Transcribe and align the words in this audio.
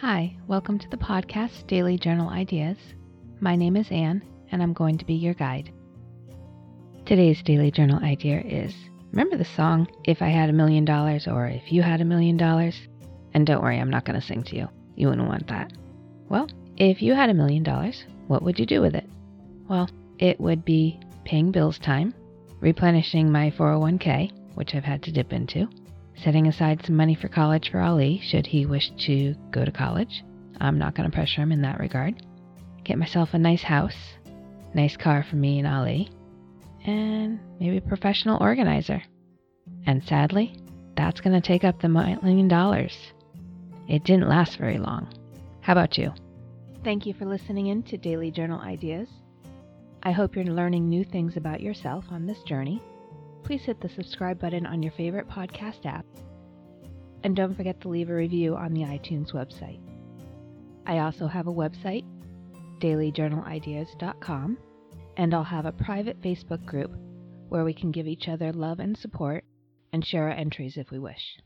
Hi, 0.00 0.36
welcome 0.46 0.78
to 0.78 0.90
the 0.90 0.98
podcast 0.98 1.66
Daily 1.68 1.96
Journal 1.96 2.28
Ideas. 2.28 2.76
My 3.40 3.56
name 3.56 3.76
is 3.76 3.90
Anne, 3.90 4.22
and 4.52 4.62
I'm 4.62 4.74
going 4.74 4.98
to 4.98 5.06
be 5.06 5.14
your 5.14 5.32
guide. 5.32 5.72
Today's 7.06 7.42
Daily 7.42 7.70
Journal 7.70 8.04
idea 8.04 8.42
is 8.42 8.74
remember 9.10 9.38
the 9.38 9.44
song 9.46 9.88
If 10.04 10.20
I 10.20 10.28
Had 10.28 10.50
a 10.50 10.52
Million 10.52 10.84
Dollars 10.84 11.26
or 11.26 11.46
If 11.46 11.72
You 11.72 11.80
Had 11.80 12.02
a 12.02 12.04
Million 12.04 12.36
Dollars? 12.36 12.78
And 13.32 13.46
don't 13.46 13.62
worry, 13.62 13.80
I'm 13.80 13.88
not 13.88 14.04
going 14.04 14.20
to 14.20 14.26
sing 14.26 14.42
to 14.42 14.56
you. 14.56 14.68
You 14.96 15.08
wouldn't 15.08 15.28
want 15.28 15.46
that. 15.48 15.72
Well, 16.28 16.46
if 16.76 17.00
you 17.00 17.14
had 17.14 17.30
a 17.30 17.34
million 17.34 17.62
dollars, 17.62 18.04
what 18.26 18.42
would 18.42 18.58
you 18.58 18.66
do 18.66 18.82
with 18.82 18.94
it? 18.94 19.08
Well, 19.66 19.88
it 20.18 20.38
would 20.38 20.62
be 20.62 21.00
paying 21.24 21.52
bills 21.52 21.78
time, 21.78 22.12
replenishing 22.60 23.32
my 23.32 23.50
401k, 23.50 24.30
which 24.56 24.74
I've 24.74 24.84
had 24.84 25.02
to 25.04 25.12
dip 25.12 25.32
into, 25.32 25.70
setting 26.22 26.46
aside 26.48 26.84
some 26.84 26.96
money 26.96 27.14
for 27.14 27.28
college 27.28 27.70
for 27.70 27.80
Ali 27.80 28.20
should 28.22 28.46
he 28.46 28.66
wish 28.66 28.90
to 29.06 29.34
go 29.50 29.64
to 29.64 29.72
college. 29.72 30.24
I'm 30.60 30.78
not 30.78 30.94
going 30.94 31.08
to 31.08 31.14
pressure 31.14 31.42
him 31.42 31.52
in 31.52 31.62
that 31.62 31.78
regard. 31.78 32.22
Get 32.84 32.98
myself 32.98 33.30
a 33.32 33.38
nice 33.38 33.62
house, 33.62 34.14
nice 34.74 34.96
car 34.96 35.24
for 35.28 35.36
me 35.36 35.58
and 35.58 35.68
Ali, 35.68 36.10
and 36.86 37.38
maybe 37.60 37.76
a 37.78 37.82
professional 37.82 38.42
organizer. 38.42 39.02
And 39.86 40.02
sadly, 40.04 40.56
that's 40.96 41.20
going 41.20 41.40
to 41.40 41.46
take 41.46 41.64
up 41.64 41.80
the 41.80 41.88
million 41.88 42.48
dollars. 42.48 42.96
It 43.88 44.04
didn't 44.04 44.28
last 44.28 44.58
very 44.58 44.78
long. 44.78 45.12
How 45.60 45.72
about 45.72 45.98
you? 45.98 46.12
Thank 46.84 47.06
you 47.06 47.14
for 47.14 47.26
listening 47.26 47.66
in 47.66 47.82
to 47.84 47.96
Daily 47.96 48.30
Journal 48.30 48.60
Ideas. 48.60 49.08
I 50.02 50.12
hope 50.12 50.36
you're 50.36 50.44
learning 50.44 50.88
new 50.88 51.04
things 51.04 51.36
about 51.36 51.60
yourself 51.60 52.04
on 52.10 52.26
this 52.26 52.42
journey 52.44 52.80
please 53.46 53.62
hit 53.62 53.80
the 53.80 53.88
subscribe 53.88 54.40
button 54.40 54.66
on 54.66 54.82
your 54.82 54.90
favorite 54.92 55.28
podcast 55.28 55.86
app. 55.86 56.04
And 57.22 57.36
don't 57.36 57.54
forget 57.54 57.80
to 57.82 57.88
leave 57.88 58.10
a 58.10 58.14
review 58.14 58.56
on 58.56 58.74
the 58.74 58.80
iTunes 58.80 59.32
website. 59.32 59.78
I 60.84 60.98
also 60.98 61.28
have 61.28 61.46
a 61.46 61.52
website, 61.52 62.04
dailyjournalideas.com, 62.80 64.58
and 65.16 65.32
I'll 65.32 65.44
have 65.44 65.64
a 65.64 65.72
private 65.72 66.20
Facebook 66.20 66.66
group 66.66 66.90
where 67.48 67.64
we 67.64 67.72
can 67.72 67.92
give 67.92 68.08
each 68.08 68.26
other 68.28 68.52
love 68.52 68.80
and 68.80 68.98
support 68.98 69.44
and 69.92 70.04
share 70.04 70.24
our 70.24 70.30
entries 70.30 70.76
if 70.76 70.90
we 70.90 70.98
wish. 70.98 71.38